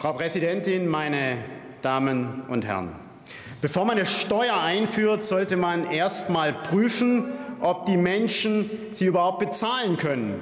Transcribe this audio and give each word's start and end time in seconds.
Frau 0.00 0.12
Präsidentin, 0.12 0.86
meine 0.86 1.38
Damen 1.82 2.44
und 2.46 2.64
Herren! 2.64 2.94
Bevor 3.60 3.84
man 3.84 3.96
eine 3.96 4.06
Steuer 4.06 4.56
einführt, 4.56 5.24
sollte 5.24 5.56
man 5.56 5.90
erst 5.90 6.30
mal 6.30 6.52
prüfen, 6.52 7.32
ob 7.60 7.84
die 7.86 7.96
Menschen 7.96 8.70
sie 8.92 9.06
überhaupt 9.06 9.40
bezahlen 9.40 9.96
können. 9.96 10.40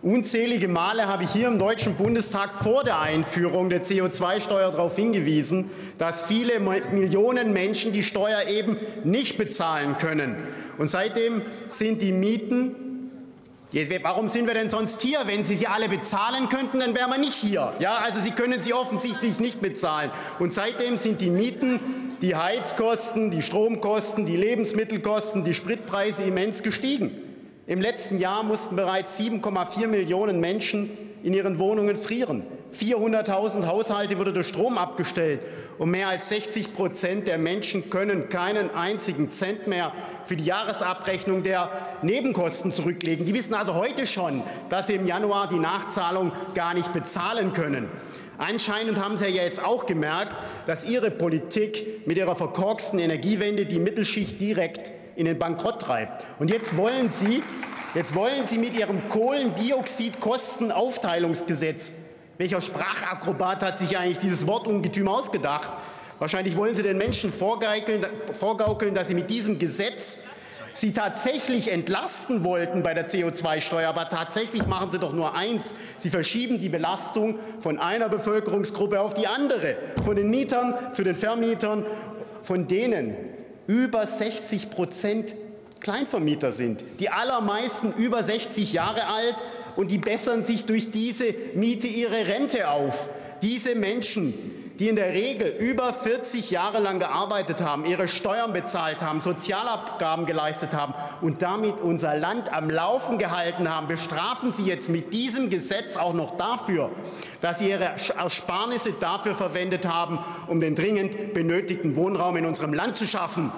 Unzählige 0.00 0.68
Male 0.68 1.06
habe 1.06 1.24
ich 1.24 1.30
hier 1.30 1.48
im 1.48 1.58
Deutschen 1.58 1.96
Bundestag 1.96 2.54
vor 2.54 2.82
der 2.82 2.98
Einführung 2.98 3.68
der 3.68 3.84
CO2-Steuer 3.84 4.70
darauf 4.70 4.96
hingewiesen, 4.96 5.70
dass 5.98 6.22
viele 6.22 6.58
Millionen 6.58 7.52
Menschen 7.52 7.92
die 7.92 8.02
Steuer 8.02 8.48
eben 8.48 8.78
nicht 9.02 9.36
bezahlen 9.36 9.98
können. 9.98 10.36
Und 10.78 10.88
seitdem 10.88 11.42
sind 11.68 12.00
die 12.00 12.12
Mieten 12.12 12.74
Warum 14.02 14.28
sind 14.28 14.46
wir 14.46 14.54
denn 14.54 14.70
sonst 14.70 15.00
hier? 15.00 15.22
Wenn 15.26 15.42
Sie 15.42 15.56
sie 15.56 15.66
alle 15.66 15.88
bezahlen 15.88 16.48
könnten, 16.48 16.78
dann 16.78 16.94
wären 16.94 17.10
wir 17.10 17.18
nicht 17.18 17.34
hier. 17.34 17.72
Ja, 17.80 17.96
also 17.96 18.20
Sie 18.20 18.30
können 18.30 18.62
sie 18.62 18.72
offensichtlich 18.72 19.40
nicht 19.40 19.60
bezahlen. 19.60 20.12
Und 20.38 20.54
seitdem 20.54 20.96
sind 20.96 21.20
die 21.20 21.30
Mieten, 21.30 21.80
die 22.22 22.36
Heizkosten, 22.36 23.32
die 23.32 23.42
Stromkosten, 23.42 24.26
die 24.26 24.36
Lebensmittelkosten, 24.36 25.42
die 25.42 25.54
Spritpreise 25.54 26.22
immens 26.22 26.62
gestiegen. 26.62 27.10
Im 27.66 27.80
letzten 27.80 28.18
Jahr 28.18 28.44
mussten 28.44 28.76
bereits 28.76 29.18
7,4 29.18 29.88
Millionen 29.88 30.38
Menschen 30.38 30.90
in 31.24 31.34
ihren 31.34 31.58
Wohnungen 31.58 31.96
frieren. 31.96 32.44
400.000 32.74 33.66
Haushalte 33.66 34.18
wurde 34.18 34.32
durch 34.32 34.48
Strom 34.48 34.78
abgestellt 34.78 35.44
und 35.78 35.90
mehr 35.90 36.08
als 36.08 36.28
60 36.28 36.74
Prozent 36.74 37.28
der 37.28 37.38
Menschen 37.38 37.90
können 37.90 38.28
keinen 38.28 38.74
einzigen 38.74 39.30
Cent 39.30 39.66
mehr 39.66 39.92
für 40.24 40.36
die 40.36 40.44
Jahresabrechnung 40.44 41.42
der 41.42 41.70
Nebenkosten 42.02 42.70
zurücklegen. 42.70 43.26
Die 43.26 43.34
wissen 43.34 43.54
also 43.54 43.74
heute 43.74 44.06
schon, 44.06 44.42
dass 44.68 44.88
sie 44.88 44.94
im 44.94 45.06
Januar 45.06 45.48
die 45.48 45.58
Nachzahlung 45.58 46.32
gar 46.54 46.74
nicht 46.74 46.92
bezahlen 46.92 47.52
können. 47.52 47.88
Anscheinend 48.36 49.00
haben 49.00 49.16
Sie 49.16 49.28
ja 49.28 49.44
jetzt 49.44 49.62
auch 49.62 49.86
gemerkt, 49.86 50.34
dass 50.66 50.84
Ihre 50.84 51.12
Politik 51.12 52.04
mit 52.06 52.18
ihrer 52.18 52.34
verkorksten 52.34 52.98
Energiewende 52.98 53.64
die 53.64 53.78
Mittelschicht 53.78 54.40
direkt 54.40 54.90
in 55.14 55.26
den 55.26 55.38
Bankrott 55.38 55.82
treibt. 55.82 56.24
Und 56.40 56.50
jetzt 56.50 56.76
wollen 56.76 57.10
Sie 57.10 57.44
Jetzt 57.94 58.14
wollen 58.16 58.42
Sie 58.42 58.58
mit 58.58 58.76
Ihrem 58.76 59.08
Kohlendioxidkostenaufteilungsgesetz, 59.08 61.92
welcher 62.38 62.60
Sprachakrobat 62.60 63.62
hat 63.62 63.78
sich 63.78 63.96
eigentlich 63.96 64.18
dieses 64.18 64.46
Wortungetüm 64.46 65.08
ausgedacht? 65.08 65.72
Wahrscheinlich 66.18 66.56
wollen 66.56 66.74
Sie 66.74 66.82
den 66.82 66.98
Menschen 66.98 67.32
vorgaukeln, 67.32 68.94
dass 68.94 69.08
Sie 69.08 69.14
mit 69.14 69.30
diesem 69.30 69.58
Gesetz 69.58 70.18
Sie 70.76 70.92
tatsächlich 70.92 71.70
entlasten 71.70 72.42
wollten 72.42 72.82
bei 72.82 72.94
der 72.94 73.08
CO2-Steuer. 73.08 73.88
Aber 73.88 74.08
tatsächlich 74.08 74.66
machen 74.66 74.90
Sie 74.90 74.98
doch 74.98 75.12
nur 75.12 75.34
eins. 75.36 75.72
Sie 75.96 76.10
verschieben 76.10 76.58
die 76.58 76.68
Belastung 76.68 77.38
von 77.60 77.78
einer 77.78 78.08
Bevölkerungsgruppe 78.08 79.00
auf 79.00 79.14
die 79.14 79.28
andere, 79.28 79.76
von 80.04 80.16
den 80.16 80.30
Mietern 80.30 80.74
zu 80.92 81.04
den 81.04 81.14
Vermietern, 81.14 81.86
von 82.42 82.66
denen 82.66 83.14
über 83.68 84.04
60 84.04 84.70
Prozent 84.70 85.34
Kleinvermieter 85.78 86.50
sind. 86.50 86.84
Die 86.98 87.10
allermeisten 87.10 87.92
über 87.92 88.22
60 88.22 88.72
Jahre 88.72 89.06
alt 89.06 89.36
und 89.76 89.90
die 89.90 89.98
bessern 89.98 90.42
sich 90.42 90.64
durch 90.64 90.90
diese 90.90 91.34
Miete 91.54 91.86
ihre 91.86 92.26
Rente 92.26 92.68
auf. 92.70 93.08
Diese 93.42 93.74
Menschen, 93.74 94.34
die 94.78 94.88
in 94.88 94.96
der 94.96 95.12
Regel 95.12 95.48
über 95.48 95.92
40 95.92 96.50
Jahre 96.50 96.80
lang 96.80 96.98
gearbeitet 96.98 97.60
haben, 97.60 97.84
ihre 97.84 98.08
Steuern 98.08 98.52
bezahlt 98.52 99.02
haben, 99.02 99.20
Sozialabgaben 99.20 100.26
geleistet 100.26 100.74
haben 100.74 100.94
und 101.20 101.42
damit 101.42 101.80
unser 101.80 102.16
Land 102.16 102.52
am 102.52 102.70
Laufen 102.70 103.18
gehalten 103.18 103.68
haben, 103.68 103.86
bestrafen 103.86 104.52
Sie 104.52 104.64
jetzt 104.64 104.88
mit 104.88 105.12
diesem 105.12 105.48
Gesetz 105.50 105.96
auch 105.96 106.14
noch 106.14 106.36
dafür, 106.36 106.90
dass 107.40 107.60
Sie 107.60 107.70
Ihre 107.70 107.94
Ersparnisse 108.16 108.94
dafür 108.98 109.36
verwendet 109.36 109.86
haben, 109.86 110.18
um 110.48 110.58
den 110.58 110.74
dringend 110.74 111.34
benötigten 111.34 111.94
Wohnraum 111.94 112.36
in 112.36 112.46
unserem 112.46 112.72
Land 112.72 112.96
zu 112.96 113.06
schaffen. 113.06 113.52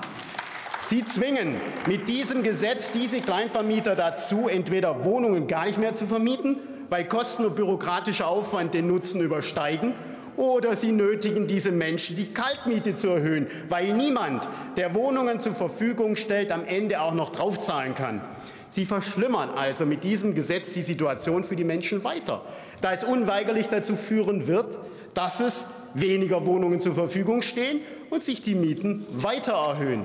Sie 0.89 1.05
zwingen 1.05 1.57
mit 1.89 2.07
diesem 2.07 2.45
Gesetz 2.45 2.93
diese 2.93 3.21
Kleinvermieter 3.21 3.97
dazu, 3.97 4.47
entweder 4.47 5.05
Wohnungen 5.05 5.49
gar 5.49 5.65
nicht 5.65 5.81
mehr 5.81 5.95
zu 5.95 6.07
vermieten, 6.07 6.59
weil 6.89 7.09
Kosten 7.09 7.45
und 7.45 7.57
bürokratischer 7.57 8.29
Aufwand 8.29 8.73
den 8.73 8.87
Nutzen 8.87 9.21
übersteigen, 9.21 9.95
oder 10.37 10.77
sie 10.77 10.93
nötigen 10.93 11.49
diese 11.49 11.73
Menschen, 11.73 12.15
die 12.15 12.33
Kaltmiete 12.33 12.95
zu 12.95 13.09
erhöhen, 13.09 13.49
weil 13.69 13.95
niemand, 13.95 14.49
der 14.77 14.95
Wohnungen 14.95 15.41
zur 15.41 15.55
Verfügung 15.55 16.15
stellt, 16.15 16.53
am 16.53 16.65
Ende 16.65 17.01
auch 17.01 17.15
noch 17.15 17.31
draufzahlen 17.31 17.95
kann. 17.97 18.21
Sie 18.69 18.87
verschlimmern 18.87 19.51
also 19.51 19.87
mit 19.87 20.05
diesem 20.05 20.37
Gesetz 20.37 20.73
die 20.75 20.83
Situation 20.83 21.43
für 21.43 21.57
die 21.57 21.65
Menschen 21.65 22.05
weiter, 22.05 22.43
da 22.81 22.93
es 22.93 23.03
unweigerlich 23.03 23.67
dazu 23.67 23.97
führen 23.97 24.47
wird, 24.47 24.79
dass 25.15 25.41
es 25.41 25.67
weniger 25.95 26.47
Wohnungen 26.47 26.81
zur 26.81 26.95
Verfügung 26.95 27.43
stehen 27.43 27.81
und 28.09 28.23
sich 28.23 28.41
die 28.41 28.55
Mieten 28.55 29.05
weiter 29.11 29.55
erhöhen. 29.55 30.05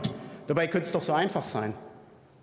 Dabei 0.51 0.67
könnte 0.67 0.87
es 0.87 0.91
doch 0.91 1.01
so 1.01 1.13
einfach 1.13 1.45
sein. 1.45 1.73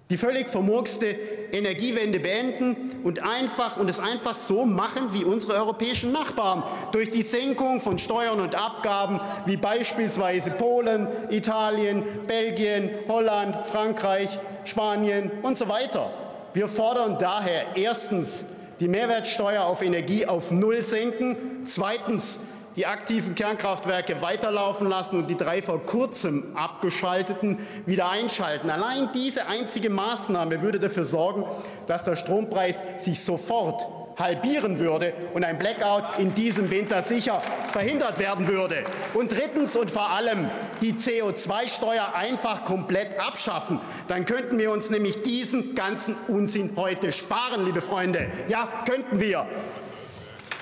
Die 0.09 0.17
völlig 0.17 0.49
vermurkste 0.49 1.15
Energiewende 1.53 2.19
beenden 2.19 2.75
und 3.05 3.23
einfach 3.23 3.77
und 3.77 3.91
es 3.91 4.01
einfach 4.01 4.35
so 4.35 4.65
machen 4.65 5.13
wie 5.13 5.25
unsere 5.25 5.53
europäischen 5.57 6.11
Nachbarn 6.11 6.63
durch 6.93 7.11
die 7.11 7.21
Senkung 7.21 7.83
von 7.83 7.99
Steuern 7.99 8.41
und 8.41 8.55
Abgaben 8.55 9.21
wie 9.45 9.59
beispielsweise 9.59 10.53
Polen, 10.53 11.07
Italien, 11.29 12.03
Belgien, 12.27 12.89
Holland, 13.09 13.55
Frankreich, 13.67 14.41
Spanien 14.65 15.31
und 15.43 15.59
so 15.59 15.69
weiter. 15.69 16.11
Wir 16.55 16.67
fordern 16.67 17.19
daher 17.19 17.77
erstens 17.77 18.47
die 18.81 18.89
Mehrwertsteuer 18.89 19.65
auf 19.65 19.83
Energie 19.83 20.25
auf 20.25 20.51
Null 20.51 20.81
senken, 20.81 21.37
zweitens 21.67 22.41
die 22.79 22.87
aktiven 22.87 23.35
Kernkraftwerke 23.35 24.23
weiterlaufen 24.23 24.89
lassen 24.89 25.19
und 25.19 25.29
die 25.29 25.37
drei 25.37 25.63
vor 25.63 25.85
kurzem 25.85 26.55
abgeschalteten 26.55 27.59
wieder 27.87 28.09
einschalten. 28.09 28.71
Allein 28.71 29.11
diese 29.13 29.49
einzige 29.49 29.91
Maßnahme 29.91 30.63
würde 30.63 30.79
dafür 30.79 31.05
sorgen, 31.05 31.45
dass 31.89 32.05
der 32.05 32.15
Strompreis 32.15 32.77
sich 32.99 33.19
sofort 33.19 33.89
halbieren 34.17 34.79
würde 34.79 35.13
und 35.35 35.43
ein 35.43 35.59
Blackout 35.59 36.21
in 36.21 36.37
diesem 36.37 36.71
Winter 36.71 37.03
sicher 37.03 37.43
verhindert 37.73 38.21
werden 38.21 38.47
würde. 38.47 38.85
Und 39.13 39.33
drittens 39.33 39.75
und 39.75 39.91
vor 39.91 40.11
allem 40.11 40.49
die 40.81 40.93
CO2-Steuer 40.93 42.15
einfach 42.15 42.65
komplett 42.65 43.19
abschaffen. 43.19 43.81
Dann 44.07 44.25
könnten 44.25 44.57
wir 44.57 44.71
uns 44.71 44.89
nämlich 44.89 45.23
diesen 45.23 45.75
ganzen 45.75 46.15
Unsinn 46.29 46.71
heute 46.77 47.11
sparen, 47.11 47.65
liebe 47.65 47.81
Freunde. 47.81 48.29
Ja, 48.47 48.69
könnten 48.87 49.19
wir. 49.19 49.47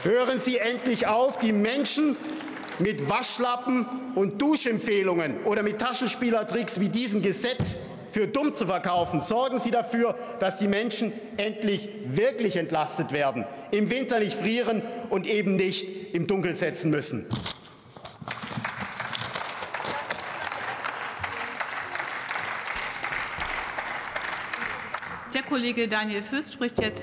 Hören 0.06 0.38
Sie 0.38 0.58
endlich 0.58 1.08
auf, 1.08 1.36
die 1.36 1.52
Menschen 1.52 2.16
mit 2.78 3.08
Waschlappen 3.08 3.86
und 4.14 4.40
Duschempfehlungen 4.40 5.42
oder 5.42 5.64
mit 5.64 5.80
Taschenspielertricks 5.80 6.78
wie 6.78 6.88
diesem 6.88 7.22
Gesetz 7.22 7.76
für 8.12 8.28
dumm 8.28 8.54
zu 8.54 8.66
verkaufen. 8.66 9.20
Sorgen 9.20 9.58
Sie 9.58 9.72
dafür, 9.72 10.14
dass 10.38 10.60
die 10.60 10.68
Menschen 10.68 11.12
endlich 11.38 11.88
wirklich 12.06 12.54
entlastet 12.54 13.10
werden, 13.10 13.46
im 13.72 13.90
Winter 13.90 14.20
nicht 14.20 14.38
frieren 14.38 14.80
und 15.10 15.26
eben 15.26 15.56
nicht 15.56 16.14
im 16.14 16.28
Dunkeln 16.28 16.54
setzen 16.54 16.92
müssen. 16.92 17.26
Der 25.34 25.42
Kollege 25.42 25.88
Daniel 25.88 26.22
Fürst 26.22 26.54
spricht 26.54 26.80
jetzt 26.80 26.94